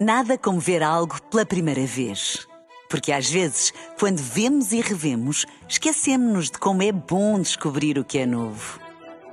[0.00, 2.48] Nada como ver algo pela primeira vez.
[2.88, 8.16] Porque às vezes, quando vemos e revemos, esquecemos-nos de como é bom descobrir o que
[8.16, 8.80] é novo.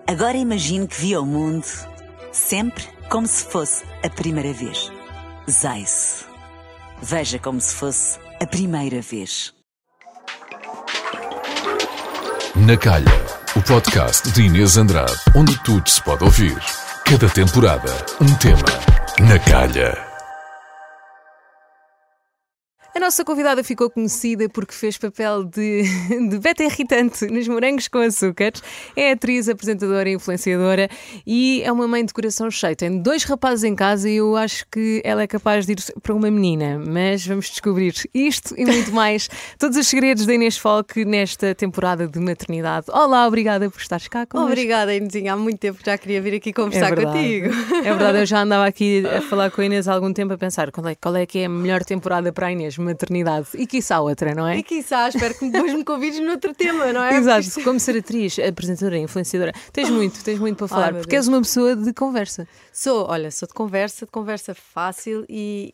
[0.06, 1.66] Agora imagine que viu o mundo
[2.34, 4.92] sempre como se fosse a primeira vez.
[5.50, 6.26] Zais.
[7.02, 9.54] Veja como se fosse a primeira vez.
[12.58, 13.26] Na Calha,
[13.56, 16.58] o podcast de Inês Andrade, onde tudo se pode ouvir.
[17.06, 18.68] Cada temporada, um tema.
[19.22, 20.07] Na Calha.
[22.98, 25.84] A nossa convidada ficou conhecida porque fez papel de,
[26.32, 28.54] de beta irritante nos morangos com açúcar.
[28.96, 30.90] É atriz, apresentadora e influenciadora
[31.24, 32.76] e é uma mãe de coração cheio.
[32.76, 36.12] Tem dois rapazes em casa e eu acho que ela é capaz de ir para
[36.12, 36.82] uma menina.
[36.88, 39.30] Mas vamos descobrir isto e muito mais.
[39.60, 42.88] Todos os segredos da Inês Folk nesta temporada de maternidade.
[42.90, 44.52] Olá, obrigada por estares cá connosco.
[44.52, 45.34] Obrigada, Inesinha.
[45.34, 47.54] Há muito tempo que já queria vir aqui conversar é contigo.
[47.76, 50.38] É verdade, eu já andava aqui a falar com a Inês há algum tempo a
[50.38, 53.68] pensar qual é, qual é que é a melhor temporada para a Inês maternidade e
[53.68, 54.58] quiçá outra, não é?
[54.58, 57.16] E quiçá, espero que depois me convides noutro tema, não é?
[57.16, 59.54] Exato, como ser atriz, apresentadora, influenciadora.
[59.72, 62.48] Tens muito, tens muito para falar, meu porque és uma pessoa de conversa.
[62.74, 65.70] Sou, olha, sou de conversa, de conversa fácil e,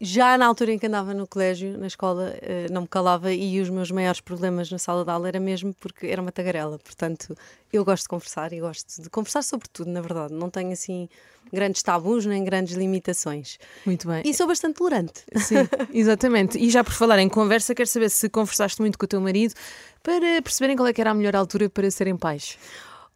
[0.00, 3.32] e já na altura em que andava no colégio, na escola, eh, não me calava
[3.32, 6.78] e os meus maiores problemas na sala de aula era mesmo porque era uma tagarela.
[6.78, 7.36] Portanto,
[7.76, 10.32] eu gosto de conversar e gosto de conversar sobre tudo, na verdade.
[10.32, 11.08] Não tenho assim
[11.52, 13.58] grandes tabus nem grandes limitações.
[13.84, 14.22] Muito bem.
[14.24, 15.22] E sou bastante tolerante.
[15.36, 15.56] Sim,
[15.92, 16.58] exatamente.
[16.58, 19.54] E já por falar em conversa, quero saber se conversaste muito com o teu marido
[20.02, 22.58] para perceberem qual é que era a melhor altura para serem pais.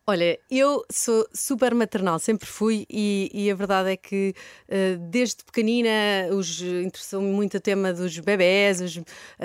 [0.06, 4.34] Olha, eu sou super maternal, sempre fui, e, e a verdade é que
[4.68, 5.90] uh, desde pequenina
[6.32, 9.04] os interessou-me muito o tema dos bebés, os, uh,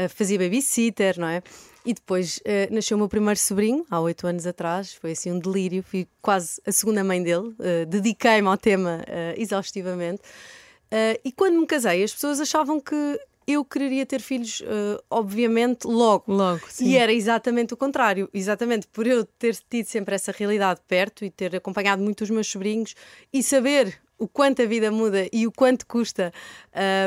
[0.10, 1.44] fazia babysitter, não é?
[1.86, 5.40] E depois uh, nasceu o meu primeiro sobrinho, há oito anos atrás, foi assim um
[5.40, 7.56] delírio, fui quase a segunda mãe dele,
[7.88, 9.04] dediquei-me ao tema
[9.38, 10.22] exaustivamente.
[11.24, 16.24] e quando me casei, as pessoas achavam que eu quereria ter filhos, uh, obviamente, logo.
[16.28, 16.90] Logo, sim.
[16.90, 18.30] E era exatamente o contrário.
[18.34, 22.48] Exatamente por eu ter tido sempre essa realidade perto e ter acompanhado muito os meus
[22.48, 22.96] sobrinhos
[23.32, 26.34] e saber o quanto a vida muda e o quanto custa.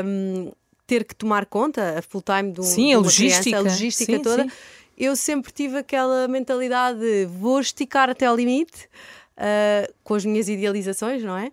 [0.05, 0.51] Um,
[0.89, 4.21] ter que tomar conta a full time do sim, a logística, criança, a logística sim,
[4.23, 4.43] toda.
[4.43, 4.51] Sim.
[4.97, 8.89] Eu sempre tive aquela mentalidade de vou esticar até ao limite
[9.37, 11.51] uh, com as minhas idealizações, não é?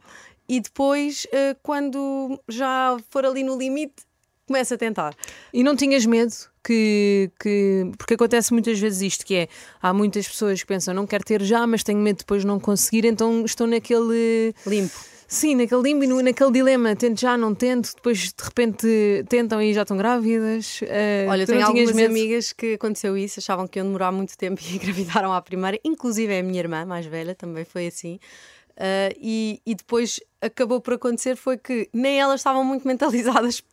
[0.49, 4.07] E depois, uh, quando já for ali no limite,
[4.47, 5.15] começa a tentar.
[5.53, 7.93] E não tinhas medo que, que.
[7.99, 9.49] Porque acontece muitas vezes isto: que é
[9.83, 12.59] há muitas pessoas que pensam, não quero ter já, mas tenho medo depois de não
[12.59, 14.55] conseguir, então estou naquele.
[14.67, 15.16] Limpo.
[15.29, 19.83] Sim, naquele limbo naquele dilema, tento já, não tento, depois de repente tentam e já
[19.83, 20.81] estão grávidas.
[20.83, 22.11] Uh, Olha, tenho algumas medo?
[22.11, 26.33] amigas que aconteceu isso, achavam que iam demorar muito tempo e engravidaram à primeira, inclusive
[26.33, 28.21] é a minha irmã mais velha, também foi assim.
[28.77, 33.65] Uh, e, e depois acabou por acontecer foi que nem elas estavam muito mentalizadas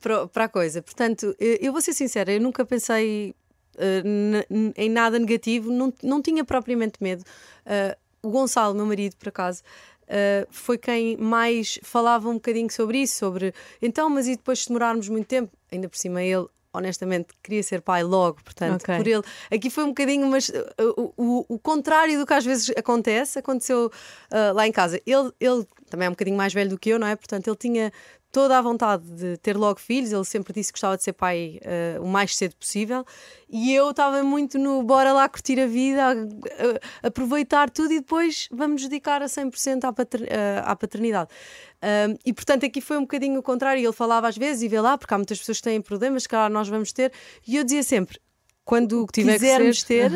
[0.00, 0.80] para, para a coisa.
[0.80, 3.34] Portanto, eu vou ser sincera, eu nunca pensei
[3.74, 7.22] uh, em nada negativo, não, não tinha propriamente medo.
[7.66, 9.62] Uh, o Gonçalo, meu marido, por acaso,
[10.08, 14.68] uh, foi quem mais falava um bocadinho sobre isso, sobre então, mas e depois de
[14.68, 18.96] demorarmos muito tempo, ainda por cima ele honestamente queria ser pai logo, portanto, okay.
[18.98, 19.22] por ele.
[19.50, 23.86] Aqui foi um bocadinho, mas uh, o, o, contrário do que às vezes acontece, aconteceu
[24.30, 25.00] uh, lá em casa.
[25.06, 27.16] Ele, ele também é um bocadinho mais velho do que eu, não é?
[27.16, 27.92] Portanto, ele tinha
[28.36, 31.58] toda a vontade de ter logo filhos, ele sempre disse que gostava de ser pai
[31.98, 33.02] uh, o mais cedo possível,
[33.48, 38.00] e eu estava muito no bora lá curtir a vida, a, a, aproveitar tudo e
[38.00, 40.26] depois vamos dedicar a 100% à, pater, uh,
[40.66, 41.30] à paternidade.
[41.76, 44.82] Uh, e portanto aqui foi um bocadinho o contrário, ele falava às vezes e vê
[44.82, 47.14] lá, porque há muitas pessoas que têm problemas, que nós vamos ter,
[47.48, 48.20] e eu dizia sempre,
[48.66, 50.12] quando quisermos que ter,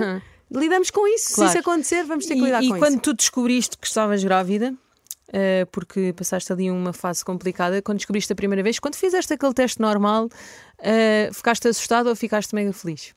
[0.53, 1.51] lidamos com isso, claro.
[1.51, 2.85] se isso acontecer, vamos ter que lidar e, com isso.
[2.85, 4.77] E quando tu descobriste que estavas grávida,
[5.31, 7.81] uh, porque passaste ali uma fase complicada.
[7.83, 12.55] Quando descobriste a primeira vez, quando fizeste aquele teste normal, uh, ficaste assustado ou ficaste
[12.55, 13.13] mega feliz?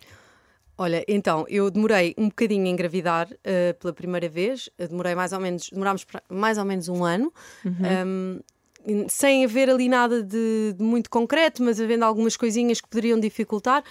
[0.78, 5.40] Olha, então, eu demorei um bocadinho a engravidar uh, pela primeira vez, demorei mais ou
[5.40, 7.32] menos, demorámos mais ou menos um ano,
[7.64, 8.42] uhum.
[8.88, 13.20] um, sem haver ali nada de, de, muito concreto, mas havendo algumas coisinhas que poderiam
[13.20, 13.84] dificultar,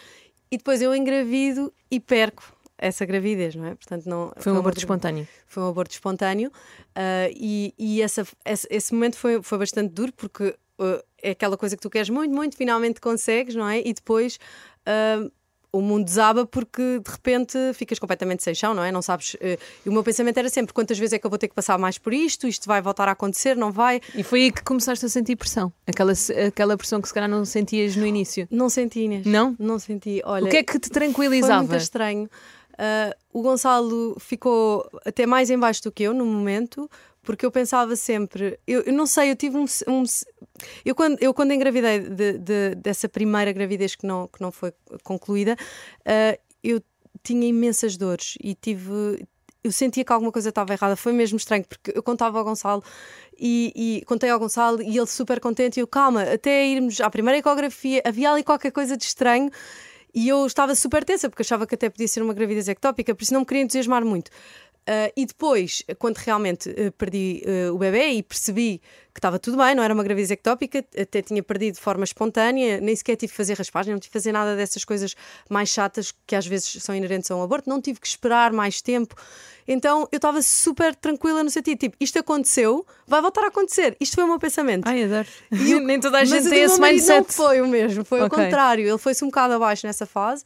[0.50, 2.51] e depois eu engravido e perco
[2.82, 3.74] essa gravidez, não é?
[3.76, 5.28] Portanto, não, foi, foi um aborto espontâneo.
[5.46, 10.12] Foi um aborto espontâneo uh, e, e essa, esse, esse, momento foi, foi bastante duro
[10.12, 10.48] porque
[10.80, 13.80] uh, é aquela coisa que tu queres muito, muito, finalmente consegues, não é?
[13.80, 14.38] E depois.
[14.86, 15.30] Uh,
[15.74, 18.92] o mundo desaba porque de repente ficas completamente sem chão, não é?
[18.92, 19.34] Não sabes.
[19.40, 21.78] E o meu pensamento era sempre: quantas vezes é que eu vou ter que passar
[21.78, 22.46] mais por isto?
[22.46, 23.56] Isto vai voltar a acontecer?
[23.56, 23.98] Não vai?
[24.14, 25.72] E foi aí que começaste a sentir pressão.
[25.86, 26.12] Aquela,
[26.46, 28.46] aquela pressão que se calhar não sentias no início.
[28.50, 29.24] Não senti, Inês.
[29.24, 29.56] Não?
[29.58, 30.20] Não senti.
[30.26, 31.60] Olha, o que é que te tranquilizava?
[31.60, 32.28] Foi muito estranho.
[32.82, 36.90] Uh, o Gonçalo ficou até mais embaixo do que eu no momento,
[37.22, 39.66] porque eu pensava sempre, eu, eu não sei, eu tive um.
[39.86, 40.02] um
[40.84, 44.72] eu, quando, eu, quando engravidei de, de, dessa primeira gravidez que não, que não foi
[45.04, 45.56] concluída,
[46.00, 46.82] uh, eu
[47.22, 49.24] tinha imensas dores e tive.
[49.62, 52.82] Eu sentia que alguma coisa estava errada, foi mesmo estranho, porque eu contava ao Gonçalo
[53.38, 55.78] e, e, contei ao Gonçalo e ele super contente.
[55.78, 59.52] E eu, calma, até irmos à primeira ecografia, havia ali qualquer coisa de estranho
[60.14, 63.22] e eu estava super tensa, porque achava que até podia ser uma gravidez ectópica, por
[63.22, 64.30] isso não me queria entusiasmar muito.
[64.82, 68.80] Uh, e depois, quando realmente uh, perdi uh, o bebê e percebi
[69.14, 72.80] que estava tudo bem, não era uma gravidez ectópica, até tinha perdido de forma espontânea,
[72.80, 75.14] nem sequer tive que fazer raspagem, não tive que fazer nada dessas coisas
[75.48, 78.82] mais chatas que às vezes são inerentes a um aborto, não tive que esperar mais
[78.82, 79.14] tempo.
[79.68, 83.96] Então eu estava super tranquila no sentido, tipo, isto aconteceu, vai voltar a acontecer.
[84.00, 84.88] Isto foi o meu pensamento.
[84.88, 85.28] Ai, adoro.
[85.52, 87.20] Eu, Nem toda a gente tem esse mindset.
[87.20, 88.26] Não foi o mesmo, foi okay.
[88.26, 88.88] o contrário.
[88.88, 90.42] Ele foi-se um bocado abaixo nessa fase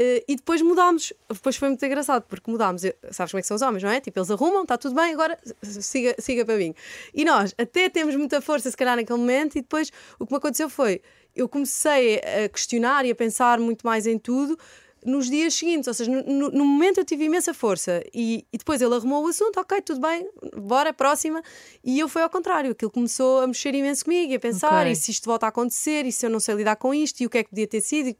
[0.00, 1.12] Uh, e depois mudámos.
[1.28, 2.82] Depois foi muito engraçado, porque mudámos.
[3.10, 4.00] Sabes como é que são os homens, não é?
[4.00, 6.74] Tipo, eles arrumam, está tudo bem, agora siga, siga para mim.
[7.12, 10.38] E nós até temos muita força, se calhar, naquele momento, e depois o que me
[10.38, 11.00] aconteceu foi.
[11.34, 14.56] Eu comecei a questionar e a pensar muito mais em tudo
[15.04, 18.80] nos dias seguintes, ou seja, no, no momento eu tive imensa força e, e, depois
[18.82, 21.42] ele arrumou o assunto, ok, tudo bem, bora, próxima.
[21.84, 24.92] E eu fui ao contrário, aquilo começou a mexer imenso comigo e a pensar: okay.
[24.92, 27.26] e se isto volta a acontecer, e se eu não sei lidar com isto, e
[27.26, 28.08] o que é que podia ter sido.
[28.08, 28.16] E,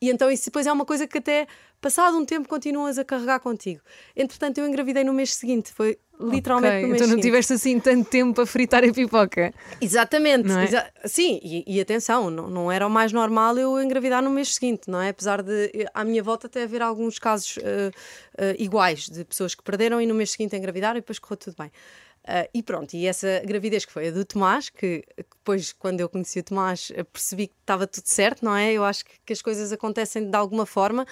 [0.00, 1.46] e então isso depois é uma coisa que até
[1.80, 3.80] passado um tempo continuas a carregar contigo.
[4.16, 7.22] Entretanto, eu engravidei no mês seguinte, foi literalmente okay, no mês Então não seguinte.
[7.22, 9.52] tiveste assim tanto tempo a fritar a pipoca.
[9.80, 10.64] Exatamente, é?
[10.64, 14.54] exa sim, e, e, atenção, não, não era o mais normal eu engravidar no mês
[14.54, 15.08] seguinte, não é?
[15.08, 19.62] Apesar de à minha volta até haver alguns casos uh, uh, iguais de pessoas que
[19.62, 21.70] perderam e no mês seguinte engravidaram e depois correu tudo bem.
[22.22, 26.08] Uh, e pronto, e essa gravidez que foi a do Tomás, que depois, quando eu
[26.08, 28.72] conheci o Tomás, percebi que estava tudo certo, não é?
[28.72, 31.06] Eu acho que, que as coisas acontecem de alguma forma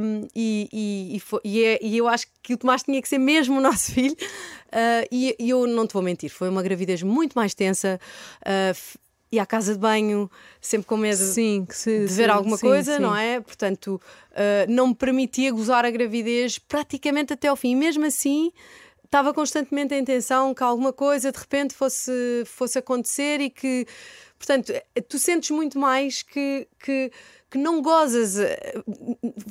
[0.00, 3.08] um, e, e, e, foi, e, é, e, eu acho que o Tomás tinha que
[3.08, 4.16] ser mesmo o nosso filho.
[4.68, 8.00] Uh, e, eu não te vou mentir, foi uma gravidez muito mais tensa.
[8.40, 8.98] Uh,
[9.30, 10.30] e à casa de banho,
[10.60, 13.40] sempre com medo sim, se, de ver sim, alguma sim, coisa, não é?
[13.40, 13.98] Portanto,
[14.68, 17.70] não me permitia gozar a gravidez praticamente até ao fim.
[17.70, 18.52] E mesmo assim,
[19.12, 23.86] estava constantemente em tensão que alguma coisa de repente fosse, fosse acontecer e que,
[24.38, 24.72] portanto,
[25.06, 27.12] tu sentes muito mais que, que,
[27.50, 28.82] que não gozas, eh,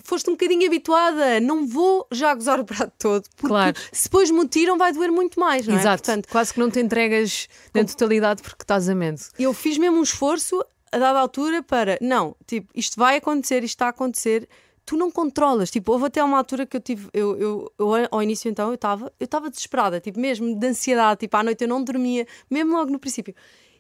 [0.04, 3.78] foste um bocadinho habituada, não vou já gozar o prato todo, porque claro.
[3.92, 5.80] se depois me tiram vai doer muito mais, não é?
[5.80, 9.22] Exato, Portanto, quase que não te entregas na totalidade porque estás a medo.
[9.38, 13.76] Eu fiz mesmo um esforço a dada altura para, não, tipo, isto vai acontecer, isto
[13.76, 14.50] está a acontecer,
[14.92, 15.72] tu não controlas.
[15.72, 18.76] Tipo, houve até uma altura que eu tive, eu, eu, eu ao início então eu
[18.76, 22.76] estava, eu estava desesperada, tipo, mesmo de ansiedade, tipo, à noite eu não dormia, mesmo
[22.76, 23.34] logo no princípio.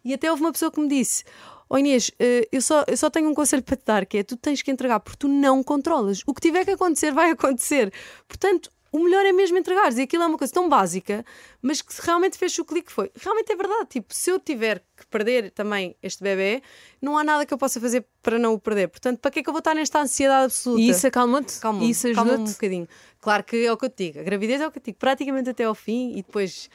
[0.06, 1.26] E até houve uma pessoa que me disse:
[1.70, 4.24] Oh Inês, eh, eu só, eu só tenho um conselho para te dar, que é
[4.24, 6.24] tu tens que entregar, porque tu não controlas.
[6.26, 7.92] O que tiver que acontecer, vai acontecer.
[8.26, 9.98] Portanto, o melhor é mesmo entregares.
[9.98, 11.26] E aquilo é uma coisa tão básica,
[11.62, 13.12] mas que realmente fez o clique foi.
[13.16, 13.86] Realmente é verdade.
[13.90, 16.62] Tipo, se eu tiver que perder também este bebê,
[17.02, 18.90] não há nada que eu possa fazer para não o perder.
[18.90, 20.82] Portanto, para que é que eu vou estar nesta ansiedade absoluta?
[20.82, 21.60] E isso acalma-te?
[21.60, 22.88] Calma, isso ajuda um bocadinho.
[23.20, 24.20] Claro que é o que eu te digo.
[24.20, 24.98] A gravidez é o que eu te digo.
[25.00, 26.70] Praticamente até ao fim e depois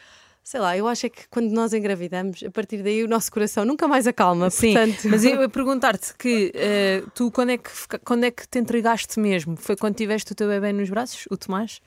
[0.47, 3.65] sei lá, eu acho é que quando nós engravidamos, a partir daí o nosso coração
[3.65, 4.49] nunca mais acalma.
[4.49, 5.09] Sim, portanto...
[5.09, 7.69] mas eu ia perguntar-te que uh, tu quando é que,
[8.05, 9.57] quando é que te entregaste mesmo?
[9.57, 11.83] Foi quando tiveste o teu bebê nos braços, o Tomás?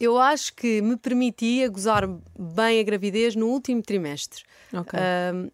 [0.00, 2.08] Eu acho que me permitia gozar
[2.38, 4.42] bem a gravidez no último trimestre.
[4.72, 4.98] Okay.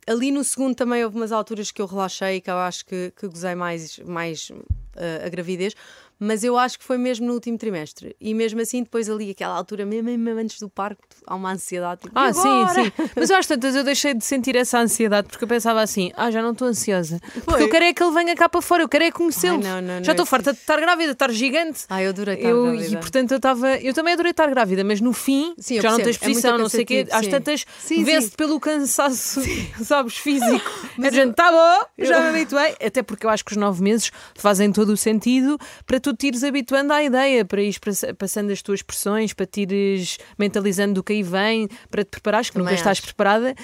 [0.07, 3.27] Ali no segundo também houve umas alturas que eu relaxei, que eu acho que, que
[3.27, 5.75] gozei mais, mais uh, a gravidez,
[6.19, 8.17] mas eu acho que foi mesmo no último trimestre.
[8.21, 12.03] E mesmo assim, depois ali, aquela altura, mesmo, mesmo antes do parto, há uma ansiedade.
[12.03, 12.93] Tipo, ah, sim, sim.
[13.15, 16.43] Mas às tantas eu deixei de sentir essa ansiedade porque eu pensava assim: ah, já
[16.43, 17.21] não estou ansiosa.
[17.33, 17.63] Porque foi.
[17.63, 19.63] eu quero é que ele venha cá para fora, eu quero é conhecê-lo.
[20.03, 21.85] Já estou farta de estar grávida, de estar gigante.
[21.89, 22.87] Ah, eu adorei estar eu, grávida.
[22.87, 23.77] E portanto eu estava.
[23.77, 26.69] Eu também adorei estar grávida, mas no fim, sim, já não tens posição, é não
[26.69, 27.07] sei o quê.
[27.11, 29.41] Às tantas, vence pelo cansaço,
[29.85, 30.71] sabes, físico.
[30.99, 32.75] Mas é gente, tá bom, já me habituei.
[32.85, 36.29] Até porque eu acho que os nove meses fazem todo o sentido para tu te
[36.29, 37.75] ires habituando à ideia, para ir
[38.17, 42.51] passando as tuas pressões, para te ires mentalizando do que aí vem, para te preparares,
[42.51, 42.83] que Também nunca acho.
[42.83, 43.55] estás preparada.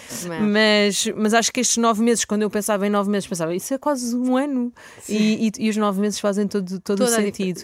[0.40, 3.72] Mas, mas acho que estes nove meses, quando eu pensava em nove meses, pensava, isso
[3.74, 4.72] é quase um ano.
[5.08, 7.62] E, e, e, os nove meses fazem todo, todo o sentido.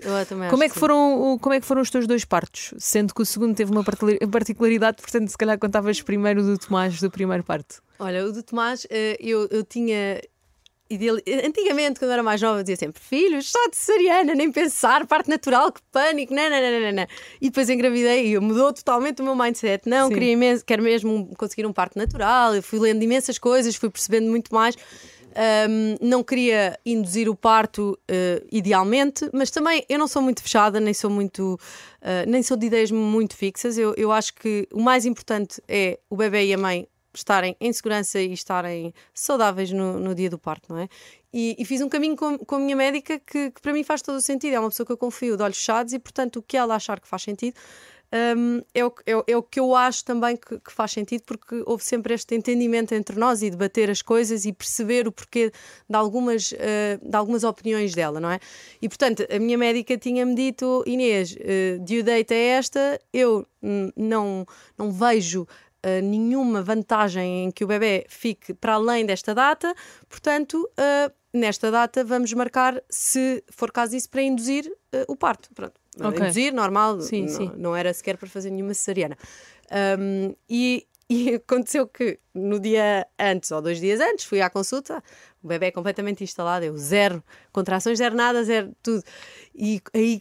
[0.50, 2.74] Como é, que foram, como é que foram os teus dois partos?
[2.78, 7.10] Sendo que o segundo teve uma particularidade, portanto, se calhar contavas primeiro do Tomás do
[7.10, 7.82] primeiro parto.
[7.98, 10.20] Olha, o do Tomás, eh, eu, eu tinha
[11.44, 15.70] Antigamente, quando era mais nova, dizia sempre: Filhos, só de cesariana, nem pensar, parte natural,
[15.70, 17.06] que pânico, não, não, não, não, não.
[17.40, 19.88] E depois engravidei e mudou totalmente o meu mindset.
[19.88, 22.56] Não, queria imenso, quero mesmo conseguir um parto natural.
[22.56, 24.76] Eu fui lendo imensas coisas, fui percebendo muito mais.
[25.30, 30.80] Um, não queria induzir o parto uh, idealmente, mas também eu não sou muito fechada,
[30.80, 31.54] nem sou muito,
[32.02, 33.78] uh, nem sou de ideias muito fixas.
[33.78, 37.72] Eu, eu acho que o mais importante é o bebê e a mãe estarem em
[37.72, 40.88] segurança e estarem saudáveis no, no dia do parto, não é?
[41.32, 44.02] E, e, fiz um caminho com, com a minha médica que, que, para mim faz
[44.02, 44.54] todo o sentido.
[44.54, 46.98] É uma pessoa que eu confio de olhos fechados e, portanto, o que ela achar
[46.98, 47.54] que faz sentido
[48.12, 51.62] um, é, o, é, é, o que eu acho também que, que, faz sentido, porque
[51.64, 55.52] houve sempre este entendimento entre nós e debater as coisas e perceber o porquê
[55.88, 56.56] de algumas, uh,
[57.00, 58.40] de algumas opiniões dela, não é?
[58.82, 63.46] E portanto, a minha médica tinha-me dito: Inês, uh, due date é esta, eu
[63.96, 64.44] não,
[64.76, 65.46] não vejo.
[65.84, 69.74] Uh, nenhuma vantagem em que o bebê fique para além desta data,
[70.10, 75.48] portanto, uh, nesta data vamos marcar, se for caso disso, para induzir uh, o parto.
[75.54, 75.80] Pronto.
[75.98, 76.20] Okay.
[76.20, 77.52] Induzir, normal, sim, não, sim.
[77.56, 79.16] não, era sequer para fazer nenhuma cesariana.
[79.98, 85.02] Um, e, e aconteceu que no dia antes ou dois dias antes fui à consulta,
[85.42, 89.02] o bebê é completamente instalado, eu zero contrações, zero nada, zero tudo.
[89.52, 90.20] E aí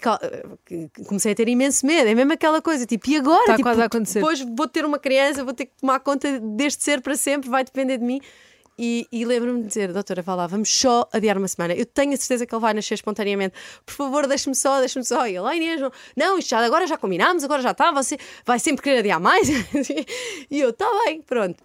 [1.08, 2.10] comecei a ter imenso medo.
[2.10, 3.42] É mesmo aquela coisa, tipo, e agora?
[3.42, 4.20] Está tipo, quase a acontecer.
[4.20, 7.64] Depois vou ter uma criança, vou ter que tomar conta deste ser para sempre, vai
[7.64, 8.20] depender de mim.
[8.82, 11.74] E, e lembro-me de dizer, doutora, vá lá, vamos só adiar uma semana.
[11.74, 13.54] Eu tenho a certeza que ele vai nascer espontaneamente.
[13.86, 15.28] Por favor, deixe-me só, deixe-me só.
[15.28, 18.18] E ele, ai Inês, não, não, isto já, agora já combinámos, agora já está, você
[18.46, 19.50] vai sempre querer adiar mais.
[20.50, 21.62] e eu, está bem, pronto.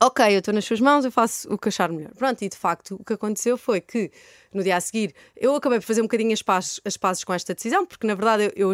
[0.00, 2.12] Ok, eu estou nas suas mãos, eu faço o que achar melhor.
[2.14, 4.10] Pronto, e de facto o que aconteceu foi que
[4.54, 7.34] no dia a seguir eu acabei por fazer um bocadinho as pazes, as pazes com
[7.34, 8.72] esta decisão, porque na verdade eu, eu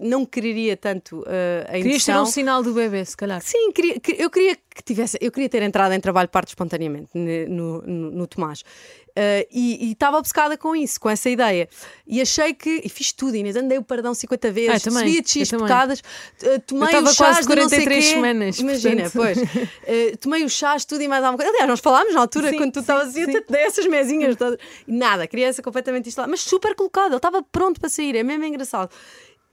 [0.00, 1.24] não quereria tanto uh,
[1.68, 1.82] a indução.
[1.82, 3.40] Querias ter um sinal do bebê, se calhar.
[3.40, 7.82] Sim, queria, eu queria que tivesse, eu queria ter entrado em trabalho parte espontaneamente no,
[7.82, 8.62] no, no Tomás.
[9.10, 11.68] Uh, e estava obcecada com isso, com essa ideia.
[12.06, 12.80] E achei que.
[12.84, 13.56] E fiz tudo, Inês.
[13.56, 17.16] Andei o perdão 50 vezes, ah, também, subi de X pecadas, uh, tomei o chás
[17.16, 18.58] quase 43 semanas.
[18.58, 19.48] Imagina, portanto...
[19.50, 19.70] pois.
[19.90, 21.50] Uh, tomei o chás, tudo e mais alguma coisa.
[21.50, 24.36] Aliás, nós falámos na altura, sim, quando tu estavas assim, eu te dei essas mesinhas
[24.36, 24.58] todas.
[24.86, 27.08] Nada, criança completamente instalada, mas super colocada.
[27.08, 28.90] Ele estava pronto para sair, é mesmo engraçado.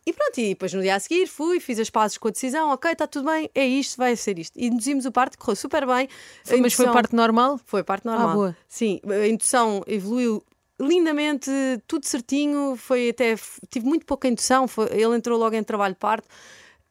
[0.07, 2.69] E pronto, e depois no dia a seguir fui, fiz as pazes com a decisão,
[2.69, 4.57] ok, está tudo bem, é isto, vai ser isto.
[4.57, 6.07] E induzimos o parto, correu super bem.
[6.45, 7.59] Foi, mas foi parte normal?
[7.65, 8.29] Foi parte normal.
[8.29, 8.57] Ah, boa.
[8.69, 10.41] Sim, a indução evoluiu
[10.79, 11.51] lindamente,
[11.85, 13.35] tudo certinho, foi até,
[13.69, 16.25] tive muito pouca indução, foi, ele entrou logo em trabalho de parto.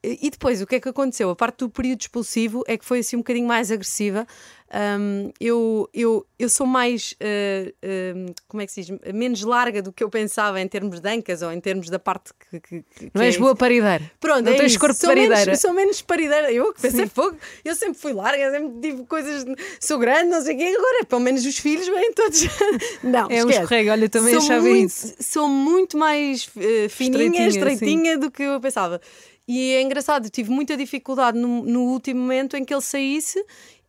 [0.06, 1.30] E depois, o que é que aconteceu?
[1.30, 4.26] A parte do período expulsivo é que foi assim um bocadinho mais agressiva.
[4.68, 9.80] Um, eu, eu, eu sou mais, uh, uh, como é que se diz, menos larga
[9.80, 12.60] do que eu pensava em termos de ancas ou em termos da parte que.
[12.60, 14.10] que, que não és é boa parideira.
[14.18, 14.80] Pronto, não é tens isso.
[14.80, 15.44] corpo sou parideira.
[15.44, 16.52] Menos, sou menos parideira.
[16.52, 19.44] Eu que pensei fogo, eu sempre fui larga, sempre tive coisas,
[19.80, 20.74] sou grande, não sei o quê.
[20.76, 22.42] Agora, pelo menos os filhos vêm todos.
[23.04, 25.14] não, é um escorrego, olha, também sou achava muito, isso.
[25.20, 29.00] Sou muito mais uh, fininha, estreitinha, estreitinha do que eu pensava.
[29.48, 33.44] E é engraçado, tive muita dificuldade no, no último momento em que ele saísse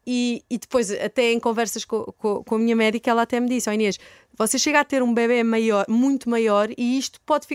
[0.06, 3.50] e, e, depois, até em conversas com, com, com, a minha médica, ela até me
[3.50, 4.00] disse: oh Inês,
[4.38, 7.46] você chega a ter um bebê maior, muito maior, e isto pode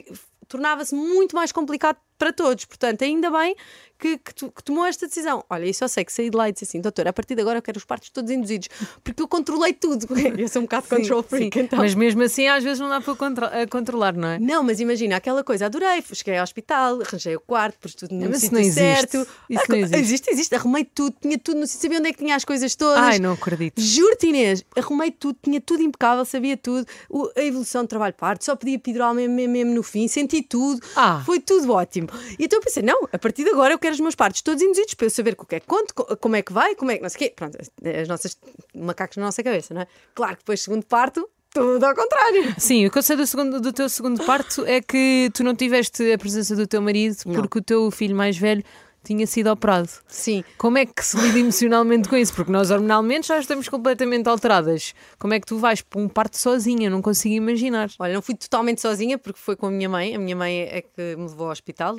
[0.47, 2.65] tornava-se muito mais complicado para todos.
[2.65, 3.57] Portanto, ainda bem
[4.03, 5.45] que, que, que, tomou esta decisão.
[5.49, 7.41] Olha, isso eu sei que saí de lá e disse assim, doutor, a partir de
[7.41, 8.69] agora eu quero os partos todos induzidos,
[9.05, 10.07] porque eu controlei tudo.
[10.43, 11.79] Eu sou um bocado sim, control freak, então.
[11.79, 14.39] Mas mesmo assim, às vezes não dá para contro controlar, não é?
[14.41, 18.35] Não, mas imagina, aquela coisa, adorei, cheguei ao hospital, arranjei o quarto, pus tudo no
[18.35, 19.27] sítio não certo.
[19.49, 19.99] Isso não existe.
[19.99, 22.75] existe, existe, arrumei tudo, tinha tudo no sítio, sabia onde é que tinha as coisas
[22.75, 22.99] todas.
[22.99, 23.81] Ai, não acredito.
[23.81, 28.45] Juro-te, Inês, arrumei tudo, tinha tudo impecável, sabia tudo, o, a evolução de trabalho parto,
[28.45, 31.23] só pedia epidural mesmo, mesmo, mesmo no fim, senti tudo, ah.
[31.25, 32.02] foi tudo ótimo.
[32.39, 34.63] E então eu pensei, não, a partir de agora eu quero os meus partos todos
[34.63, 36.97] induzidos para eu saber o que é que conto, como é que vai, como é
[36.97, 37.33] que não sei o quê.
[37.35, 38.37] Pronto, as nossas
[38.75, 39.87] macacos na nossa cabeça, não é?
[40.15, 42.55] Claro que depois, segundo parto, tudo ao contrário.
[42.59, 45.55] Sim, o que eu sei do, segundo, do teu segundo parto é que tu não
[45.55, 47.35] tiveste a presença do teu marido não.
[47.35, 48.65] porque o teu filho mais velho
[49.05, 49.89] tinha sido operado.
[50.07, 50.45] Sim.
[50.57, 52.35] Como é que se lida emocionalmente com isso?
[52.35, 54.95] Porque nós hormonalmente já estamos completamente alteradas.
[55.19, 56.89] Como é que tu vais para um parto sozinha?
[56.89, 57.91] Não consigo imaginar.
[57.99, 60.15] Olha, não fui totalmente sozinha porque foi com a minha mãe.
[60.15, 61.99] A minha mãe é que me levou ao hospital.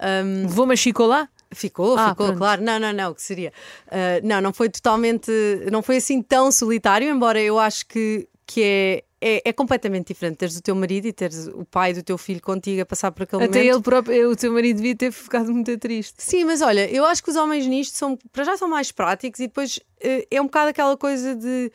[0.00, 0.42] Um...
[0.42, 0.76] Levou-me a?
[0.76, 2.38] Ficou, ah, ficou, pronto.
[2.38, 2.62] claro.
[2.62, 3.52] Não, não, não, que seria.
[3.86, 5.30] Uh, não, não foi totalmente.
[5.70, 10.36] Não foi assim tão solitário, embora eu acho que, que é é, é, completamente diferente
[10.36, 13.22] teres o teu marido e teres o pai do teu filho contigo a passar por
[13.22, 13.68] aquele Até momento.
[13.68, 16.14] Até ele próprio, o teu marido devia ter ficado muito triste.
[16.18, 19.40] Sim, mas olha, eu acho que os homens nisto são, para já são mais práticos
[19.40, 21.72] e depois eh, é um bocado aquela coisa de.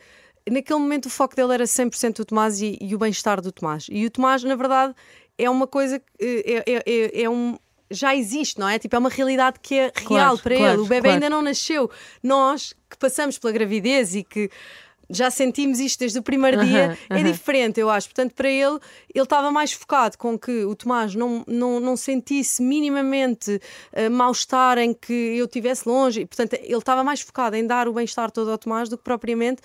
[0.50, 3.86] Naquele momento o foco dele era 100% o Tomás e, e o bem-estar do Tomás.
[3.90, 4.94] E o Tomás, na verdade,
[5.36, 7.56] é uma coisa que eh, é, é, é, é um
[7.90, 8.78] já existe, não é?
[8.78, 10.82] Tipo, é uma realidade que é real claro, para claro, ele.
[10.82, 11.14] O bebê claro.
[11.14, 11.90] ainda não nasceu.
[12.22, 14.48] Nós que passamos pela gravidez e que
[15.10, 18.08] já sentimos isto desde o primeiro dia, é diferente, eu acho.
[18.08, 18.78] Portanto, para ele,
[19.12, 23.60] ele estava mais focado com que o Tomás não, não, não sentisse minimamente
[23.92, 26.24] uh, mal-estar em que eu estivesse longe.
[26.26, 29.60] Portanto, ele estava mais focado em dar o bem-estar todo ao Tomás do que propriamente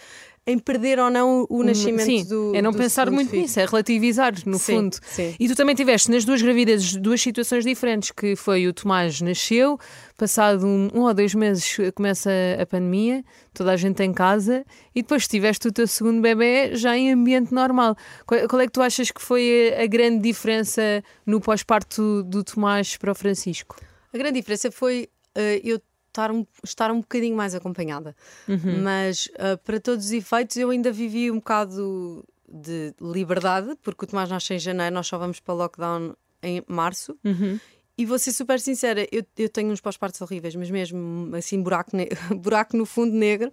[0.47, 3.41] em perder ou não o nascimento sim, do é não do pensar muito filho.
[3.41, 4.97] nisso, é relativizar, no Sim, fundo.
[5.01, 5.35] sim.
[5.39, 9.79] E tu também tiveste nas duas gravidezes duas situações diferentes, que foi o Tomás nasceu,
[10.15, 12.29] passado um, um ou dois meses começa
[12.61, 13.23] a pandemia,
[13.53, 17.51] toda a gente em casa, e depois tiveste o teu segundo bebê já em ambiente
[17.51, 17.95] normal.
[18.27, 22.43] Qual, qual é que tu achas que foi a, a grande diferença no pós-parto do
[22.43, 23.75] Tomás para o Francisco?
[24.13, 25.79] A grande diferença foi eh, eu
[26.15, 28.15] estar um, estar um bocadinho mais acompanhada.
[28.47, 28.81] Uhum.
[28.83, 34.07] Mas eh, para todos os efeitos eu ainda vivi um bocado de liberdade, porque o
[34.07, 37.17] Tomás nasce em janeiro, nós só vamos para lockdown em março.
[37.23, 37.59] Uhum.
[37.97, 41.91] E vou ser super sincera, eu, eu tenho uns pós-partos horríveis, mas mesmo assim, buraco,
[42.35, 43.51] buraco no fundo negro.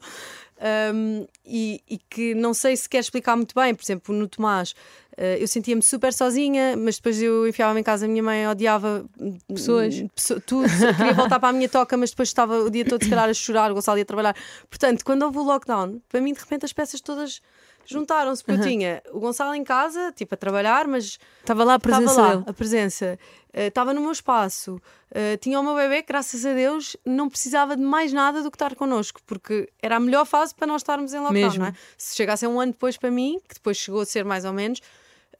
[0.95, 3.75] Um, e, e que não sei se quer explicar muito bem.
[3.75, 4.75] Por exemplo, no Tomás,
[5.17, 9.05] eh, eu sentia-me super sozinha, mas depois eu enfiava-me em casa, a minha mãe odiava
[9.21, 10.05] hum, Pessoas.
[10.15, 13.11] pesso- tudo, queria voltar para a minha toca, mas depois estava o dia todo, se
[13.11, 14.37] calhar, a chorar, o Gonçalo ia trabalhar.
[14.71, 17.41] Portanto, quando houve o lockdown, para mim, de repente, as peças todas
[17.87, 21.77] juntaram-se, porque eu tinha o Gonçalo em casa, tipo, a trabalhar, mas Estava lá a
[21.77, 22.45] Estava presença lá, dele.
[22.47, 23.19] a presença.
[23.53, 24.81] Eh, Estava no meu espaço.
[25.11, 28.57] Eh, tinha o meu bebê, graças a Deus, não precisava de mais nada do que
[28.57, 31.43] estar connosco, porque era a melhor fase para nós estarmos em lockdown.
[31.43, 31.59] Mesmo.
[31.61, 31.75] Não é?
[31.99, 34.53] Se chegasse a um ano depois para mim, que depois chegou a ser mais ou
[34.53, 34.81] menos,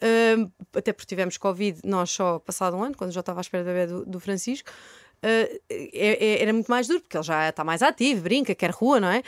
[0.01, 0.37] eh,
[0.77, 3.67] até porque tivemos Covid, nós só passado um ano, quando já estava à espera do
[3.69, 4.71] bebê do, do Francisco,
[5.23, 8.99] é- é- era muito mais duro, porque ele já está mais ativo, brinca, quer rua,
[8.99, 9.23] não é?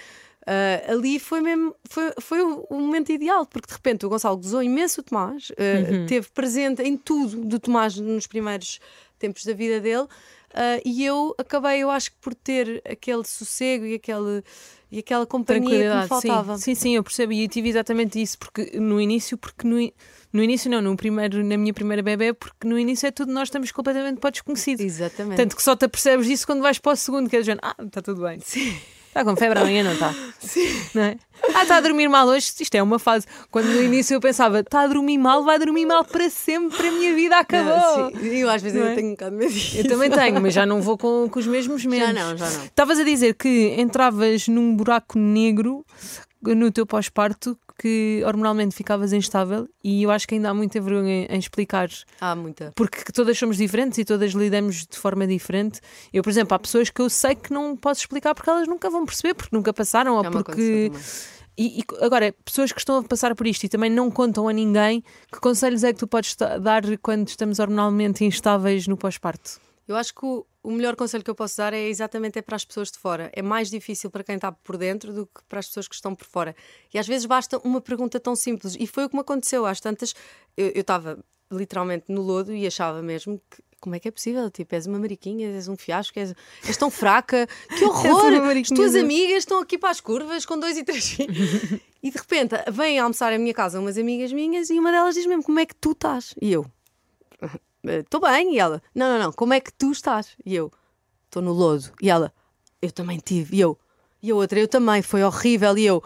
[0.46, 4.36] Ah, ali foi mesmo foi, foi o, o momento ideal, porque de repente o Gonçalo
[4.36, 8.78] gozou imenso o Tomás, ah, teve presente em tudo do Tomás nos primeiros
[9.18, 10.06] tempos da vida dele,
[10.54, 14.44] ah, e eu acabei, eu acho que por ter aquele sossego e, aquele,
[14.92, 16.56] e aquela companhia que me faltava.
[16.58, 16.62] sim.
[16.62, 19.76] sim, sim, eu percebi e tive exatamente isso, porque no início, porque no,
[20.30, 23.48] no início não, no primeiro, na minha primeira bebé, porque no início é tudo, nós
[23.48, 24.82] estamos completamente para o desconhecido.
[24.82, 25.38] Exatamente.
[25.38, 27.66] Tanto que só te apercebes disso quando vais para o segundo, que é do género,
[27.66, 28.38] ah, está tudo bem.
[28.40, 28.76] Sim.
[29.14, 30.12] Está com febre amanhã, não está?
[30.92, 31.16] Não é?
[31.54, 33.26] Ah, está a dormir mal hoje, isto é uma fase.
[33.48, 36.90] Quando no início eu pensava, está a dormir mal, vai dormir mal para sempre, a
[36.90, 38.10] minha vida acabou.
[38.10, 38.96] Não, sim, eu às vezes Não ainda é?
[38.96, 39.78] tenho um bocado de medo disso.
[39.78, 42.08] Eu também tenho, mas já não vou com, com os mesmos medos.
[42.08, 42.64] Já não, já não.
[42.64, 45.86] Estavas a dizer que entravas num buraco negro
[46.52, 51.26] no teu pós-parto, que hormonalmente ficavas instável, e eu acho que ainda há muita vergonha
[51.28, 51.88] em explicar,
[52.20, 52.72] Há muita.
[52.74, 55.80] porque todas somos diferentes e todas lidamos de forma diferente.
[56.12, 58.88] Eu, por exemplo, há pessoas que eu sei que não posso explicar porque elas nunca
[58.90, 60.90] vão perceber, porque nunca passaram, ou Já me porque.
[61.56, 64.52] E, e agora, pessoas que estão a passar por isto e também não contam a
[64.52, 69.60] ninguém, que conselhos é que tu podes dar quando estamos hormonalmente instáveis no pós-parto?
[69.86, 72.56] Eu acho que o, o melhor conselho que eu posso dar é exatamente é para
[72.56, 73.30] as pessoas de fora.
[73.34, 76.14] É mais difícil para quem está por dentro do que para as pessoas que estão
[76.14, 76.56] por fora.
[76.92, 78.76] E às vezes basta uma pergunta tão simples.
[78.78, 79.66] E foi o que me aconteceu.
[79.66, 80.14] Às tantas,
[80.56, 81.18] eu estava
[81.52, 83.62] literalmente no lodo e achava mesmo que.
[83.84, 84.50] Como é que é possível?
[84.50, 86.32] Tipo, és uma mariquinha, és um fiasco, és,
[86.66, 88.32] és tão fraca, que horror!
[88.58, 91.36] As tuas de- amigas estão aqui para as curvas com dois e três filhos.
[92.02, 95.26] e de repente vêm almoçar à minha casa umas amigas minhas e uma delas diz
[95.26, 96.34] mesmo: Como é que tu estás?
[96.40, 96.64] E eu:
[97.84, 98.54] Estou bem.
[98.54, 100.36] E ela: Não, não, não, como é que tu estás?
[100.44, 100.70] E eu:
[101.26, 101.92] Estou no lodo.
[102.00, 102.32] E ela:
[102.80, 103.56] Eu também tive.
[103.56, 103.78] E eu:
[104.22, 105.76] E a outra: Eu também, foi horrível.
[105.76, 106.02] E eu: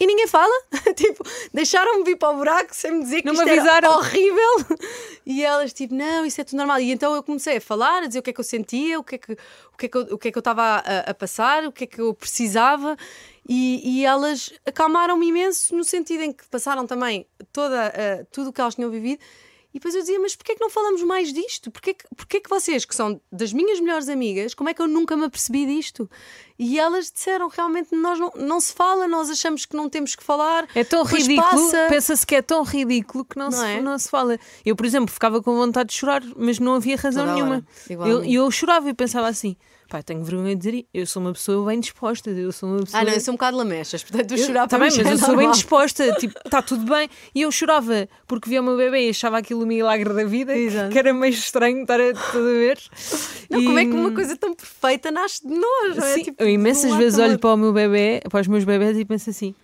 [0.00, 0.52] E ninguém fala?
[0.96, 3.96] tipo, deixaram-me vir para o buraco sem me dizer que Não me isto avisaram.
[3.96, 4.78] horrível.
[5.30, 6.80] E elas, tipo, não, isso é tudo normal.
[6.80, 9.04] E então eu comecei a falar, a dizer o que é que eu sentia, o
[9.04, 11.10] que é que, o que, é que, eu, o que, é que eu estava a,
[11.10, 12.96] a passar, o que é que eu precisava.
[13.46, 18.52] E, e elas acalmaram-me imenso no sentido em que passaram também toda, eh, tudo o
[18.54, 19.22] que elas tinham vivido.
[19.78, 21.70] E depois eu dizia, mas porquê é que não falamos mais disto?
[21.70, 24.88] Porquê que, porquê que vocês, que são das minhas melhores amigas, como é que eu
[24.88, 26.10] nunca me apercebi disto?
[26.58, 30.24] E elas disseram, realmente, nós não, não se fala, nós achamos que não temos que
[30.24, 30.66] falar.
[30.74, 31.86] É tão ridículo, passa.
[31.88, 33.80] pensa-se que é tão ridículo que não, Não se, é?
[33.80, 34.36] não se fala.
[34.66, 37.64] Eu, por exemplo, ficava com vontade de chorar, mas não havia razão Toda nenhuma.
[37.88, 39.56] Eu, e eu chorava e pensava assim:
[39.88, 43.00] pá, tenho vergonha de dizer, eu sou uma pessoa bem disposta, eu sou uma pessoa.
[43.00, 45.18] Ah, não, eu sou um bocado lamechas, portanto, eu chorar bem, mim mas é eu
[45.18, 45.52] sou bem normal.
[45.52, 47.08] disposta, tipo, está tudo bem.
[47.34, 50.52] E eu chorava porque via o meu bebê e achava aquilo o milagre da vida,
[50.52, 50.90] que- Exato.
[50.90, 52.78] que era meio estranho estar a, a ver.
[53.50, 55.98] Não, E- como é que uma coisa tão perfeita nasce de nós?
[55.98, 56.14] é?
[56.14, 59.04] Sim, Tipo, eu imensas vezes olho para o meu bebê, para os meus bebés e
[59.04, 59.54] penso assim: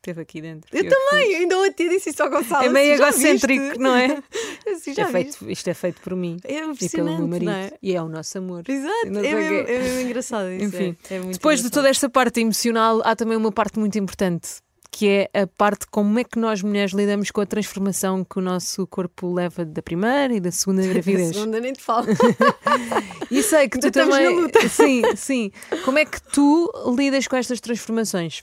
[0.00, 0.68] esteve aqui dentro.
[0.72, 0.88] Eu fui.
[0.90, 2.64] também, ainda ontem disse isso ao Gonçalo.
[2.64, 3.78] É meio egocêntrico, viste?
[3.78, 4.18] não é?
[4.72, 7.50] Assim, é, feito, isto é feito por mim É e pelo meu marido.
[7.50, 7.72] não é?
[7.82, 8.62] E é o nosso amor.
[8.68, 10.64] Exato, é o mesmo, é mesmo engraçado isso.
[10.64, 11.70] Enfim, é, é depois de engraçado.
[11.72, 14.48] toda esta parte emocional, há também uma parte muito importante,
[14.90, 18.42] que é a parte como é que nós mulheres lidamos com a transformação que o
[18.42, 21.28] nosso corpo leva da primeira e da segunda gravidez.
[21.36, 22.06] segunda nem te falo.
[23.30, 24.68] E sei que tu Ainda também.
[24.68, 25.52] Sim, sim.
[25.84, 28.42] Como é que tu lidas com estas transformações?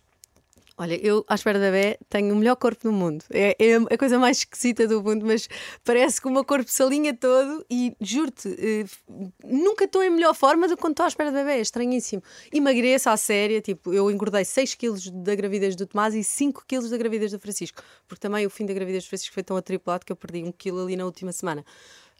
[0.79, 3.25] Olha, eu, à espera da bebê, tenho o melhor corpo do mundo.
[3.31, 5.49] É, é a coisa mais esquisita do mundo, mas
[5.83, 8.85] parece que o meu corpo se alinha todo e juro-te, eh,
[9.43, 11.53] nunca estou em melhor forma do que quando estou à espera da bebê.
[11.53, 12.21] É estranhíssimo.
[12.53, 16.91] Emagreço à séria, tipo, eu engordei 6 quilos da gravidez do Tomás e 5 quilos
[16.91, 20.05] da gravidez do Francisco, porque também o fim da gravidez do Francisco foi tão atripulado
[20.05, 21.65] que eu perdi um quilo ali na última semana.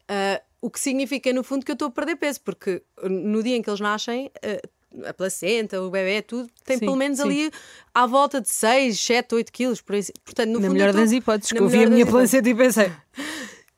[0.10, 3.56] Uh, o que significa, no fundo, que eu estou a perder peso, porque no dia
[3.56, 4.68] em que eles nascem, uh,
[5.06, 7.26] a placenta, o bebê, tudo, tem sim, pelo menos sim.
[7.26, 7.52] ali
[7.94, 9.82] à volta de 6, 7, 8 quilos.
[9.82, 10.12] Por isso.
[10.24, 12.92] Portanto, no na melhor das hipóteses, que eu vi a minha placenta e pensei.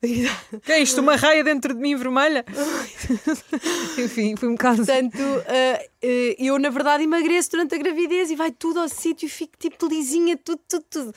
[0.00, 1.00] que é isto?
[1.00, 2.44] Uma raia dentro de mim vermelha?
[3.98, 4.78] Enfim, foi um bocado.
[4.78, 9.26] Portanto, uh, uh, eu na verdade emagreço durante a gravidez e vai tudo ao sítio
[9.26, 11.14] e fico tipo lisinha, tudo, tudo, tudo.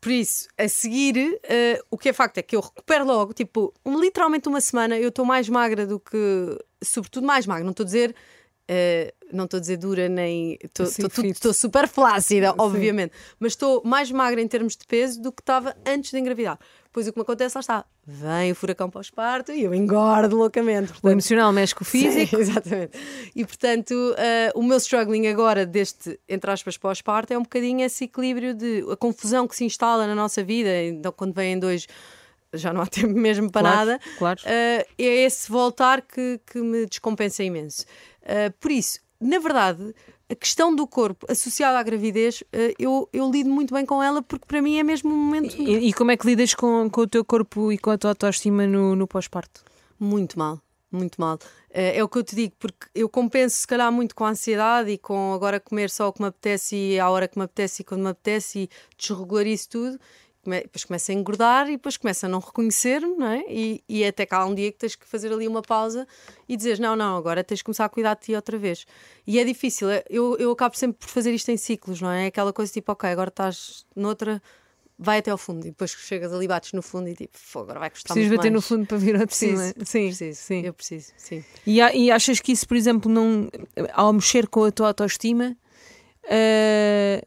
[0.00, 3.72] Por isso, a seguir, uh, o que é facto é que eu recupero logo, tipo,
[3.86, 6.58] um, literalmente uma semana, eu estou mais magra do que.
[6.82, 8.14] Sobretudo mais magra, não estou a dizer
[8.70, 10.58] Uh, não estou a dizer dura nem.
[10.62, 12.54] Estou super flácida, Sim.
[12.56, 16.58] obviamente, mas estou mais magra em termos de peso do que estava antes de engravidar.
[16.90, 20.92] Pois o que me acontece lá está, vem o furacão pós-parto e eu engordo loucamente.
[20.92, 22.36] Portanto, o emocional mexe com o físico.
[22.36, 22.98] Sim, exatamente.
[23.34, 28.04] E portanto, uh, o meu struggling agora, deste, entre aspas, pós-parto, é um bocadinho esse
[28.04, 31.86] equilíbrio de a confusão que se instala na nossa vida, então, quando vêm dois
[32.56, 34.00] já não há tempo mesmo para claro, nada.
[34.16, 34.40] Claro.
[34.42, 37.84] Uh, é esse voltar que, que me descompensa imenso.
[38.24, 39.94] Uh, por isso, na verdade,
[40.28, 44.22] a questão do corpo associada à gravidez, uh, eu, eu lido muito bem com ela
[44.22, 45.60] porque para mim é mesmo um momento.
[45.60, 48.10] E, e como é que lidas com, com o teu corpo e com a tua
[48.10, 49.62] autoestima no, no pós-parto?
[49.98, 50.60] Muito mal.
[50.90, 51.34] Muito mal.
[51.70, 54.30] Uh, é o que eu te digo, porque eu compenso se calhar muito com a
[54.30, 57.44] ansiedade e com agora comer só o que me apetece e à hora que me
[57.44, 60.00] apetece e quando me apetece e desregularizo tudo
[60.44, 63.44] depois começa a engordar e depois começa a não reconhecer-me, não é?
[63.48, 66.06] E, e até cá há um dia que tens que fazer ali uma pausa
[66.48, 68.86] e dizer não, não, agora tens que começar a cuidar de ti outra vez.
[69.26, 72.26] E é difícil, é, eu, eu acabo sempre por fazer isto em ciclos, não é?
[72.26, 74.42] Aquela coisa tipo, ok, agora estás noutra,
[74.98, 77.90] vai até ao fundo e depois chegas ali, bates no fundo e tipo, agora vai
[77.90, 78.62] custar Precisas bater mais.
[78.62, 79.62] no fundo para vir ao de cima.
[79.84, 80.60] Sim, preciso, sim.
[80.64, 81.44] Eu preciso, sim.
[81.66, 83.48] E, e achas que isso, por exemplo, não,
[83.92, 85.56] ao mexer com a tua autoestima,
[86.24, 87.26] uh,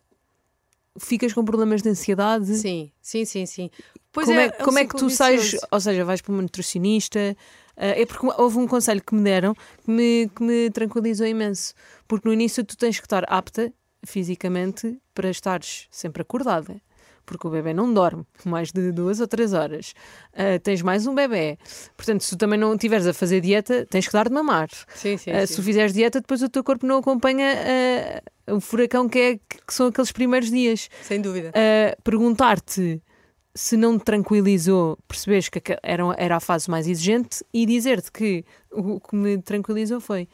[0.99, 2.55] ficas com problemas de ansiedade?
[2.55, 3.69] Sim, sim, sim, sim.
[4.11, 6.41] Pois como é, é, é como é que tu sais, ou seja, vais para uma
[6.41, 7.35] nutricionista?
[7.77, 11.73] Uh, é porque houve um conselho que me deram que me, que me tranquilizou imenso.
[12.07, 13.71] Porque no início tu tens que estar apta
[14.03, 16.81] fisicamente para estares sempre acordada
[17.27, 19.93] porque o bebê não dorme mais de duas ou três horas.
[20.33, 21.59] Uh, tens mais um bebê.
[21.95, 24.69] Portanto, se tu também não estiveres a fazer dieta, tens que dar de mamar.
[24.95, 25.53] Sim, sim, uh, sim.
[25.53, 29.73] Se fizeres dieta, depois o teu corpo não acompanha uh, o furacão que, é, que
[29.73, 30.89] são aqueles primeiros dias.
[31.01, 31.51] Sem dúvida.
[32.03, 33.01] Perguntar-te
[33.57, 38.45] se não te tranquilizou, percebes que era, era a fase mais exigente e dizer-te que
[38.71, 40.29] o que me tranquilizou foi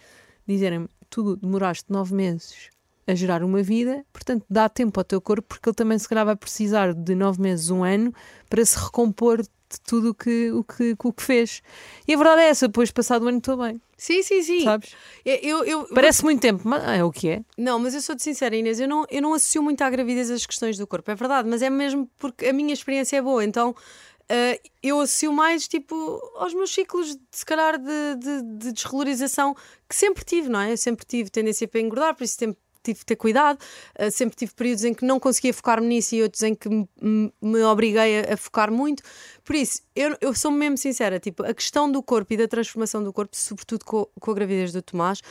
[0.45, 2.69] dizerem-me: tu demoraste nove meses
[3.05, 6.25] a gerar uma vida, portanto dá tempo ao teu corpo, porque ele também se calhar
[6.25, 8.13] vai precisar de nove meses, um ano,
[8.49, 11.61] para se recompor de tudo o que, o que, o que fez.
[12.07, 13.81] E a verdade é essa, depois passado o ano estou bem.
[13.97, 14.63] Sim, sim, sim.
[14.63, 14.95] Sabes?
[15.25, 17.41] Eu, eu, Parece muito tempo, mas é o que é.
[17.57, 20.29] Não, mas eu sou de sincera, Inês, eu não, eu não associo muito à gravidez
[20.29, 23.43] as questões do corpo, é verdade, mas é mesmo porque a minha experiência é boa,
[23.43, 23.75] então
[24.23, 25.95] Uh, eu associo mais tipo
[26.37, 30.71] aos meus ciclos de, se calhar de, de, de, que sempre tive, não é?
[30.71, 33.59] Eu sempre tive tendência para engordar, por isso sempre tive de ter cuidado.
[33.99, 36.87] Uh, sempre tive períodos em que não conseguia focar-me nisso e outros em que me,
[37.41, 39.01] me obriguei a, a, focar muito.
[39.43, 43.03] Por isso, eu, eu sou mesmo sincera, tipo, a questão do corpo e da transformação
[43.03, 45.21] do corpo, sobretudo com, com a gravidez do Tomás,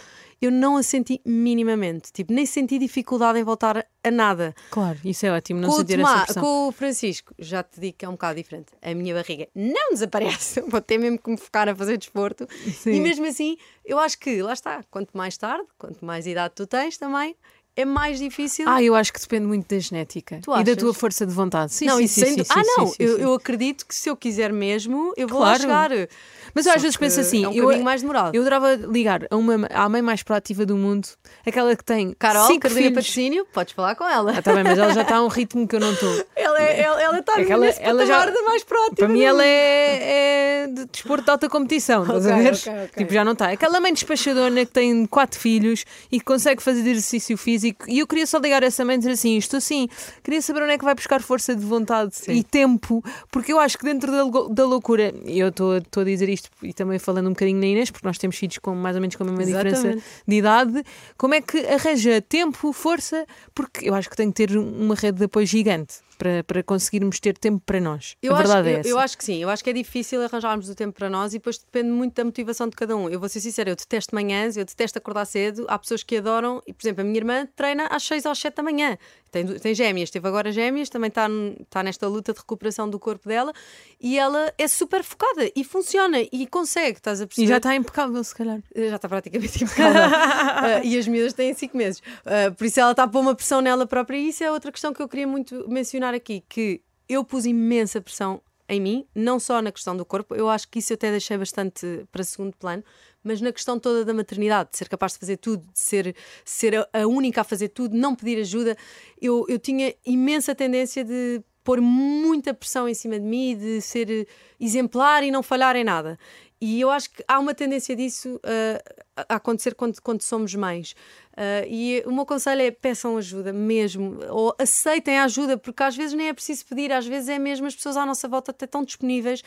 [0.40, 2.12] eu não a senti minimamente.
[2.12, 4.54] Tipo, nem senti dificuldade em voltar a nada.
[4.70, 6.42] Claro, isso é ótimo, não com sentir Tomás, essa pressão.
[6.42, 8.72] Com o Francisco, já te digo que é um bocado diferente.
[8.82, 10.60] A minha barriga não desaparece.
[10.68, 12.46] Vou ter mesmo que me focar a fazer desporto.
[12.74, 12.92] Sim.
[12.92, 16.66] E mesmo assim, eu acho que, lá está, quanto mais tarde, quanto mais idade tu
[16.66, 17.34] tens também,
[17.74, 18.68] é mais difícil.
[18.68, 21.72] Ah, eu acho que depende muito da genética e da tua força de vontade.
[21.72, 24.16] Sim, não, sim, isso sim, sim, sim, Ah, não, eu, eu, acredito que se eu
[24.16, 25.54] quiser mesmo, eu vou claro.
[25.54, 25.58] lá
[25.88, 26.08] chegar.
[26.54, 28.34] Mas eu às vezes penso assim, é um eu, mais demorado.
[28.34, 31.08] Eu adorava ligar a uma, à mãe mais proativa do mundo,
[31.46, 32.92] aquela que tem Carol, cinco filhos.
[32.92, 34.34] Patrocínio, podes falar com ela.
[34.36, 36.26] Ah, tá bem, mas ela já está a um ritmo que eu não estou.
[36.36, 38.96] ela está é, ela, ela tá Aquela, nesse ela já, de mais proativa.
[38.96, 42.54] Para mim ela é, é de desporto de alta competição, estás okay, a ver?
[42.54, 42.88] Okay, okay.
[42.98, 43.50] Tipo, já não está.
[43.50, 48.06] Aquela mãe despachadona que tem quatro filhos e que consegue fazer exercício físico e eu
[48.06, 49.88] queria só ligar essa mãe e dizer assim, estou assim,
[50.22, 52.32] queria saber onde é que vai buscar força de vontade Sim.
[52.32, 56.28] e tempo, porque eu acho que dentro da, da loucura, e eu estou a dizer
[56.28, 59.00] isto e também falando um bocadinho na Inês, porque nós temos filhos com mais ou
[59.00, 59.74] menos com a mesma Exatamente.
[59.76, 60.84] diferença de idade,
[61.16, 65.18] como é que arranja tempo, força, porque eu acho que tem que ter uma rede
[65.18, 68.16] de apoio gigante para, para conseguirmos ter tempo para nós.
[68.22, 68.88] Eu a verdade acho, é essa.
[68.88, 71.34] Eu, eu, acho que sim, eu acho que é difícil arranjarmos o tempo para nós
[71.34, 73.08] e depois depende muito da motivação de cada um.
[73.08, 75.66] Eu vou ser sincera, eu detesto manhãs, eu detesto acordar cedo.
[75.68, 78.38] Há pessoas que adoram, e por exemplo, a minha irmã treina às 6 ou às
[78.38, 78.96] 7 da manhã.
[79.32, 81.26] tem, tem gêmeas, teve agora gêmeas, também está
[81.68, 83.52] tá nesta luta de recuperação do corpo dela
[84.00, 87.46] e ela é super focada e funciona e consegue, estás a perceber?
[87.46, 88.60] E já está impecável, se calhar.
[88.76, 90.02] Já está praticamente impecável.
[90.02, 92.00] uh, e as miúdas têm 5 meses.
[92.00, 94.16] Uh, por isso ela está a pôr uma pressão nela própria.
[94.16, 98.00] E isso é outra questão que eu queria muito mencionar aqui: que eu pus imensa
[98.00, 101.10] pressão em mim, não só na questão do corpo, eu acho que isso eu até
[101.10, 102.82] deixei bastante para segundo plano,
[103.22, 106.88] mas na questão toda da maternidade, de ser capaz de fazer tudo, de ser, ser
[106.92, 108.76] a, única a fazer tudo, não pedir ajuda,
[109.20, 114.26] eu, eu tinha imensa tendência de pôr muita pressão em cima de mim, de ser
[114.58, 116.18] exemplar e não falhar em nada.
[116.64, 120.92] E eu acho que há uma tendência disso uh, a acontecer quando, quando somos mães.
[121.32, 125.96] Uh, e o meu conselho é peçam ajuda mesmo, ou aceitem a ajuda, porque às
[125.96, 128.64] vezes nem é preciso pedir, às vezes é mesmo as pessoas à nossa volta até
[128.64, 129.42] tão disponíveis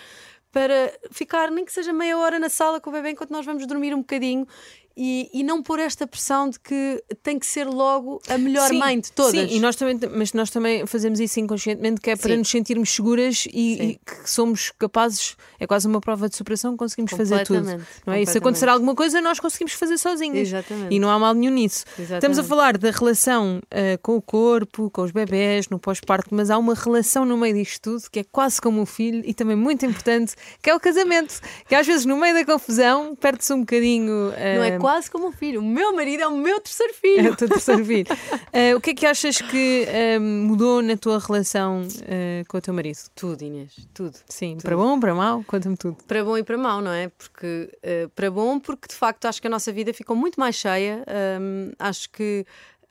[0.52, 3.66] para ficar, nem que seja meia hora na sala com o bebê enquanto nós vamos
[3.66, 4.46] dormir um bocadinho
[4.98, 8.78] e, e não pôr esta pressão de que tem que ser logo a melhor sim,
[8.78, 9.50] mãe de todas.
[9.50, 12.38] Sim, e nós também, mas nós também fazemos isso inconscientemente, que é para sim.
[12.38, 17.12] nos sentirmos seguras e, e, que somos capazes, é quase uma prova de superação, conseguimos
[17.12, 17.66] fazer tudo.
[18.06, 18.22] Não é?
[18.22, 20.48] E se acontecer alguma coisa, nós conseguimos fazer sozinhos.
[20.48, 20.94] Exatamente.
[20.94, 21.84] E não há mal nenhum nisso.
[22.00, 22.14] Exatamente.
[22.16, 26.50] Estamos a falar da relação uh, com o corpo, com os bebés, no pós-parto, mas
[26.50, 29.56] há uma relação no meio disto tudo que é quase como um filho e também
[29.56, 31.40] muito importante, que é o casamento.
[31.68, 34.30] Que às vezes no meio da confusão perde-se um bocadinho.
[34.30, 35.62] Uh, quase como um filho.
[35.62, 37.28] O meu marido é o meu terceiro filho.
[37.28, 38.06] É o teu terceiro filho.
[38.08, 42.62] uh, o que é que achas que uh, mudou na tua relação uh, com o
[42.62, 43.00] teu marido?
[43.16, 44.16] Tudo, Inês, tudo.
[44.30, 44.62] Sim, tudo.
[44.62, 45.98] para bom, para mau, conta-me tudo.
[46.08, 47.10] Para bom e para mau, não é?
[47.10, 47.72] Porque
[48.14, 51.04] para bom, porque de facto acho que a nossa vida ficou muito mais cheia.
[51.42, 52.46] Um, acho que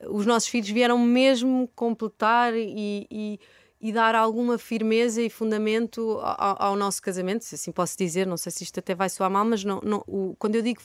[0.09, 3.39] os nossos filhos vieram mesmo completar e, e
[3.85, 8.35] e dar alguma firmeza e fundamento ao, ao, nosso casamento, se assim posso dizer, não
[8.35, 10.81] sei se isto até vai soar mal, mas não, não, o, quando eu digo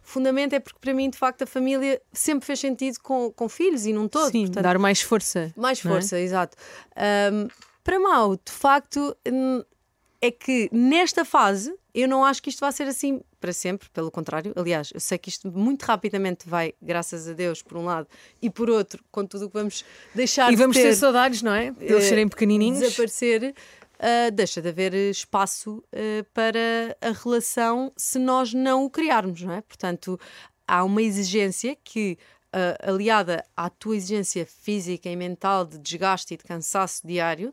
[0.00, 3.86] fundamento é porque para mim, de facto, a família sempre fez sentido com, com filhos
[3.86, 4.30] e num todo.
[4.30, 5.52] Sim, portanto, dar mais força.
[5.56, 5.82] Mais é?
[5.82, 6.22] força, é?
[6.22, 6.56] exato.
[7.32, 7.48] Um,
[7.82, 9.16] para mal, de facto,
[10.26, 14.10] é que nesta fase eu não acho que isto vai ser assim para sempre, pelo
[14.10, 14.52] contrário.
[14.56, 18.08] Aliás, eu sei que isto muito rapidamente vai, graças a Deus, por um lado,
[18.42, 19.84] e por outro, com tudo o que vamos
[20.14, 21.70] deixar E vamos ter, ter saudades, não é?
[21.70, 22.80] De eles uh, serem pequenininhos.
[22.80, 23.54] Desaparecer.
[23.94, 29.54] Uh, deixa de haver espaço uh, para a relação se nós não o criarmos, não
[29.54, 29.60] é?
[29.60, 30.18] Portanto,
[30.66, 36.36] há uma exigência que, uh, aliada à tua exigência física e mental de desgaste e
[36.36, 37.52] de cansaço diário,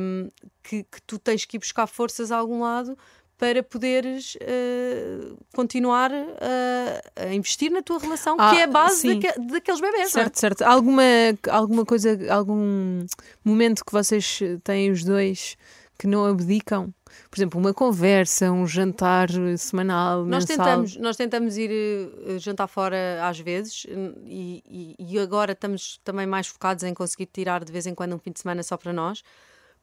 [0.00, 0.28] um,
[0.62, 2.96] que, que, tu tens que ir buscar forças a algum lado
[3.36, 9.18] para poderes uh, continuar a, a, investir na tua relação, ah, que é a base
[9.18, 10.12] daque, daqueles bebés.
[10.12, 10.40] Certo, é?
[10.40, 10.62] certo.
[10.62, 11.02] Alguma,
[11.50, 13.04] alguma coisa, algum
[13.44, 15.56] momento que vocês têm os dois
[15.98, 16.94] que não abdicam?
[17.30, 20.64] Por exemplo, uma conversa, um jantar semanal, nós mensal.
[20.64, 23.84] tentamos Nós tentamos ir uh, jantar fora às vezes
[24.24, 28.14] e, e, e agora estamos também mais focados em conseguir tirar de vez em quando
[28.14, 29.22] um fim de semana só para nós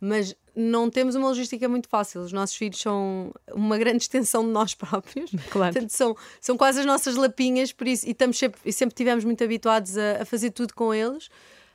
[0.01, 2.21] mas não temos uma logística muito fácil.
[2.21, 5.29] Os nossos filhos são uma grande extensão de nós próprios.
[5.51, 5.71] Claro.
[5.71, 9.23] Portanto, são, são quase as nossas lapinhas, por isso, e, estamos sempre, e sempre tivemos
[9.23, 11.29] muito habituados a, a fazer tudo com eles.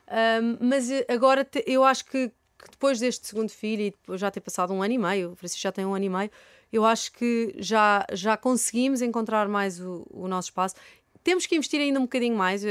[0.09, 4.19] Um, mas eh, agora te, eu acho que, que, depois deste segundo filho e depois
[4.19, 6.31] já ter passado um ano e meio, o Francisco já tem um ano e meio,
[6.71, 10.75] eu acho que já, já conseguimos encontrar mais o, o nosso espaço.
[11.23, 12.67] Temos que investir ainda um bocadinho mais, uh,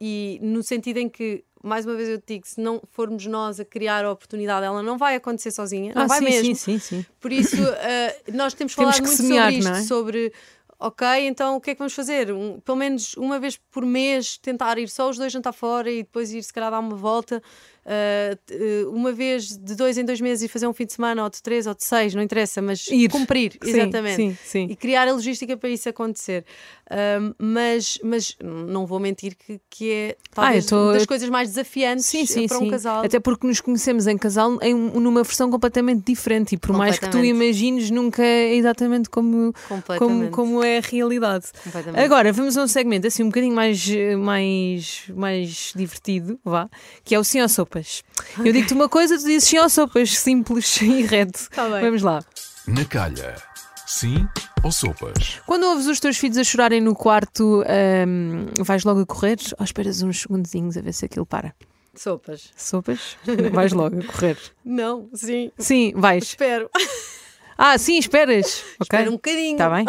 [0.00, 3.60] e no sentido em que mais uma vez eu te digo, se não formos nós
[3.60, 6.44] a criar a oportunidade, ela não vai acontecer sozinha, não ah, vai sim, mesmo.
[6.44, 7.06] Sim, sim, sim.
[7.20, 9.82] Por isso, uh, nós temos falado temos muito semear, sobre isto, é?
[9.82, 10.32] sobre
[10.78, 12.32] ok, então o que é que vamos fazer?
[12.32, 16.02] Um, pelo menos uma vez por mês tentar ir só os dois jantar fora e
[16.02, 17.42] depois ir se calhar dar uma volta
[17.84, 21.30] uh, uma vez de dois em dois meses e fazer um fim de semana, ou
[21.30, 23.08] de três, ou de seis, não interessa, mas Ir.
[23.10, 24.16] cumprir, sim, exatamente.
[24.16, 24.66] Sim, sim.
[24.70, 26.44] E criar a logística para isso acontecer.
[26.90, 30.92] Uh, mas, mas não vou mentir que, que é talvez ah, tô...
[30.92, 33.04] das coisas mais desafiantes sim, sim, para um casal.
[33.04, 37.08] Até porque nos conhecemos em casal em, numa versão completamente diferente e por mais que
[37.08, 39.54] tu imagines, nunca é exatamente como,
[39.98, 41.46] como, como é a realidade.
[41.94, 43.88] Agora, vamos a um segmento assim um bocadinho mais,
[44.18, 46.68] mais, mais divertido, vá,
[47.04, 48.02] que é o sim ou sopa sopas.
[48.38, 48.48] Okay.
[48.48, 51.48] Eu digo-te uma coisa, tu dizes sim ou sopas, simples e reto.
[51.50, 52.22] Tá Vamos lá.
[52.66, 53.36] Na calha,
[53.86, 54.28] sim
[54.62, 55.40] ou sopas?
[55.46, 57.62] Quando ouves os teus filhos a chorarem no quarto,
[58.06, 61.54] um, vais logo a correr ou esperas uns segundinhos a ver se aquilo para?
[61.94, 62.50] Sopas.
[62.56, 63.16] Sopas?
[63.52, 64.38] Vais logo a correr?
[64.64, 65.50] Não, sim.
[65.58, 66.24] Sim, vais.
[66.24, 66.70] Espero.
[67.62, 68.60] Ah, sim, esperas.
[68.60, 68.76] Okay.
[68.80, 69.52] Espera um bocadinho.
[69.52, 69.84] Está bem.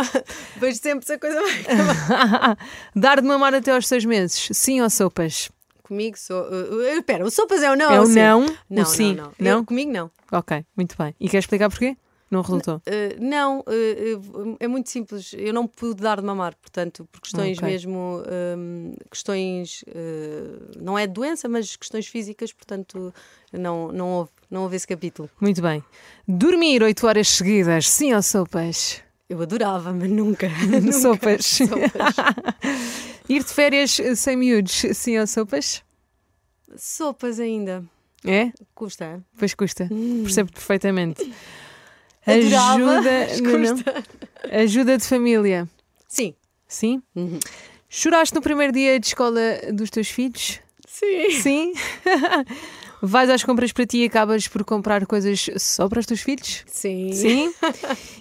[0.57, 2.57] Vejo sempre se a coisa vai acabar.
[2.93, 5.49] Dar de mamar até aos seis meses, sim ou sopas?
[5.91, 6.43] Comigo sou.
[6.43, 7.91] Uh, espera, o sopas é o não?
[7.91, 8.15] É o sim?
[8.15, 8.45] não?
[8.69, 9.13] Não, o sim.
[9.13, 9.33] não, não.
[9.37, 9.51] não?
[9.59, 10.09] Eu, comigo não.
[10.31, 11.13] Ok, muito bem.
[11.19, 11.97] E queres explicar porquê?
[12.31, 12.77] Não resultou?
[12.77, 15.33] Uh, não, uh, é muito simples.
[15.37, 17.69] Eu não pude dar de mamar, portanto, por questões okay.
[17.69, 18.23] mesmo,
[18.57, 23.13] um, questões, uh, não é de doença, mas questões físicas, portanto,
[23.51, 25.29] não, não, houve, não houve esse capítulo.
[25.41, 25.83] Muito bem.
[26.25, 29.01] Dormir 8 horas seguidas, sim ou sopas?
[29.27, 30.47] Eu adorava, mas nunca.
[30.67, 30.91] nunca.
[30.93, 31.45] Sopas.
[31.45, 32.15] sopas.
[33.29, 35.83] Ir de férias sem miúdos, sim ou sopas?
[36.77, 37.83] Sopas ainda.
[38.25, 38.51] É?
[38.75, 39.23] Custa.
[39.37, 39.87] Pois custa.
[39.91, 40.23] Hum.
[40.23, 41.21] Percebo perfeitamente.
[42.25, 44.59] Ajuda, não, não.
[44.61, 45.67] Ajuda de família.
[46.07, 46.35] Sim.
[46.67, 47.01] Sim?
[47.15, 47.39] Uhum.
[47.89, 49.41] Choraste no primeiro dia de escola
[49.73, 50.59] dos teus filhos?
[50.87, 51.31] Sim.
[51.31, 51.73] Sim?
[53.01, 56.63] Vais às compras para ti e acabas por comprar coisas só para os teus filhos?
[56.67, 57.11] Sim.
[57.11, 57.53] Sim?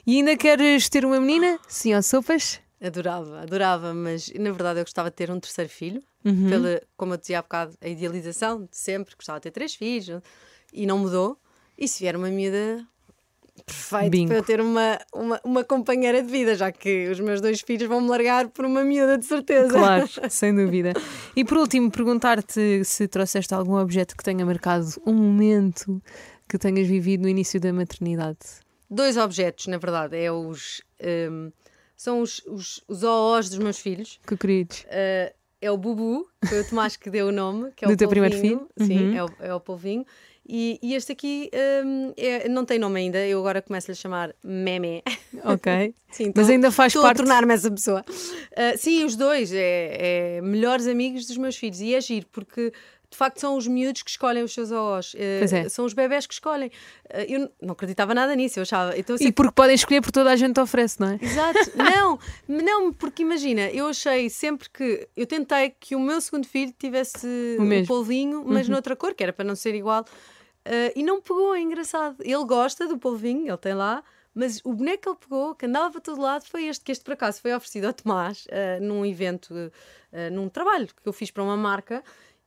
[0.06, 1.58] E ainda queres ter uma menina?
[1.68, 2.58] Sim, ou sopas?
[2.82, 6.48] Adorava, adorava, mas na verdade eu gostava de ter um terceiro filho, uhum.
[6.48, 10.22] pela, como eu dizia há bocado, a idealização de sempre, gostava de ter três filhos
[10.72, 11.36] e não mudou.
[11.76, 12.86] E se vier uma miúda,
[13.66, 14.28] perfeito Bingo.
[14.28, 17.88] para eu ter uma, uma, uma companheira de vida, já que os meus dois filhos
[17.88, 19.70] vão me largar por uma miúda de certeza.
[19.70, 20.92] Claro, sem dúvida.
[21.36, 26.02] E por último, perguntar-te se trouxeste algum objeto que tenha marcado um momento
[26.48, 28.38] que tenhas vivido no início da maternidade.
[28.90, 30.82] Dois objetos, na verdade, é os.
[31.30, 31.52] Um,
[32.00, 34.18] são os, os, os OOs dos meus filhos.
[34.26, 34.84] Que queridos.
[34.84, 37.92] Uh, é o Bubu, que foi o Tomás que deu o nome, que é Do
[37.92, 38.66] o teu primeiro filho?
[38.78, 39.16] Sim, uhum.
[39.16, 40.06] é, o, é o polvinho.
[40.48, 41.50] E, e, este aqui
[41.84, 45.02] um, é, não tem nome ainda, eu agora começo a chamar Meme.
[45.44, 45.94] Ok.
[46.10, 47.06] sim, tô, Mas ainda faz parte.
[47.06, 48.02] A tornar-me essa pessoa.
[48.08, 51.80] Uh, sim, os dois, é, é, melhores amigos dos meus filhos.
[51.80, 52.72] E é giro, porque
[53.10, 55.14] de facto são os miúdos que escolhem os seus avós.
[55.14, 55.68] Uh, é.
[55.68, 56.68] São os bebés que escolhem.
[57.06, 58.96] Uh, eu não acreditava nada nisso, eu achava.
[58.96, 61.18] Então, e porque podem escolher por toda a gente oferece, não é?
[61.20, 61.58] Exato.
[61.76, 65.08] não, não, porque imagina, eu achei sempre que.
[65.16, 67.26] Eu tentei que o meu segundo filho tivesse
[67.58, 68.74] o um polvinho, mas uhum.
[68.74, 70.04] noutra cor, que era para não ser igual.
[70.66, 72.16] Uh, e não pegou, é engraçado.
[72.20, 75.90] Ele gosta do polvinho, ele tem lá, mas o boneco que ele pegou, que andava
[75.90, 79.04] para todo lado, foi este, que este por acaso foi oferecido ao Tomás uh, num
[79.04, 82.04] evento, uh, num trabalho que eu fiz para uma marca.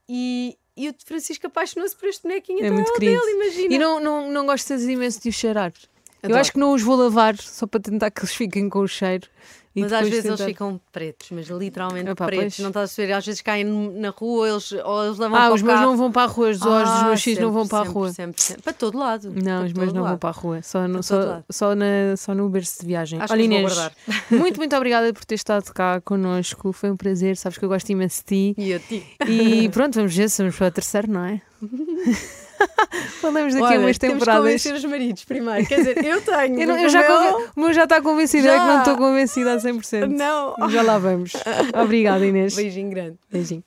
[0.08, 3.22] E, e o Francisco apaixonou-se por este bonequinho, é então muito é querido.
[3.22, 3.74] dele, imagina.
[3.76, 5.74] E não, não, não gostas imenso de os cheirar?
[6.24, 6.38] Adoro.
[6.38, 8.88] Eu acho que não os vou lavar só para tentar que eles fiquem com o
[8.88, 9.28] cheiro.
[9.76, 10.36] mas às vezes tentar...
[10.36, 12.56] eles ficam pretos, mas literalmente Epá, pretos.
[12.56, 12.60] Pois.
[12.60, 13.12] Não estás a ver?
[13.12, 16.12] Às vezes caem na rua, eles, ou eles levam ah, para os meus não vão
[16.14, 18.14] para a rua, os olhos ah, dos meus filhos não vão para a rua.
[18.14, 19.34] Sempre, sempre, Para todo lado.
[19.36, 20.12] Não, os meus não lado.
[20.12, 23.20] vão para a rua, só no, só, só, na, só no berço de viagem.
[23.20, 23.92] Acho Olha, Inês,
[24.32, 26.72] muito, muito obrigada por ter estado cá connosco.
[26.72, 28.56] Foi um prazer, sabes que eu gosto imenso de ti.
[28.58, 29.06] E a ti.
[29.28, 31.42] E pronto, vamos ver se vamos para o terceiro, não é?
[33.22, 34.00] Falamos daqui Olha, a umas temporadas.
[34.00, 35.66] Temos que convencer os maridos primeiro.
[35.66, 36.62] Quer dizer, eu tenho.
[36.62, 37.50] eu, eu já meu...
[37.56, 38.54] O meu já está convencido, já.
[38.54, 40.08] é que não estou convencida a 100%.
[40.08, 40.70] Não.
[40.70, 41.34] Já lá vamos.
[41.82, 42.56] Obrigada, Inês.
[42.56, 43.18] Beijinho grande.
[43.32, 43.64] Beijinho.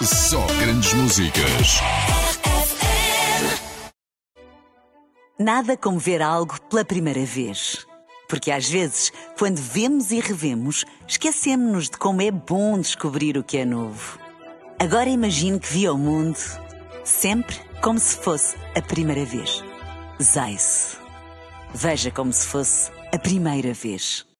[0.00, 1.80] Só grandes músicas.
[5.38, 7.86] Nada como ver algo pela primeira vez.
[8.28, 13.58] Porque às vezes, quando vemos e revemos, esquecemos-nos de como é bom descobrir o que
[13.58, 14.18] é novo.
[14.78, 16.38] Agora imagine que viu o mundo
[17.04, 19.62] sempre como se fosse a primeira vez.
[20.22, 20.96] Zais.
[21.74, 24.26] Veja como se fosse a primeira vez.